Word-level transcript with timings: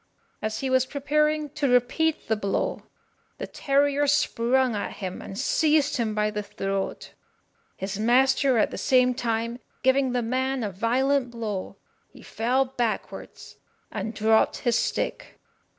As 0.41 0.61
he 0.61 0.69
was 0.71 0.87
preparing 0.87 1.51
to 1.51 1.69
repeat 1.69 2.27
the 2.27 2.35
blow, 2.35 2.81
the 3.37 3.45
terrier 3.45 4.07
sprung 4.07 4.75
at 4.75 4.93
him, 4.93 5.21
and 5.21 5.37
seized 5.37 5.97
him 5.97 6.15
by 6.15 6.31
the 6.31 6.41
throat. 6.41 7.13
His 7.77 7.99
master, 7.99 8.57
at 8.57 8.71
the 8.71 8.79
same 8.79 9.13
time, 9.13 9.59
giving 9.83 10.11
the 10.13 10.23
man 10.23 10.63
a 10.63 10.71
violent 10.71 11.29
blow, 11.29 11.77
he 12.09 12.23
fell 12.23 12.65
backwards 12.65 13.57
and 13.91 14.15
dropped 14.15 14.57
his 14.61 14.75
stick. 14.75 15.39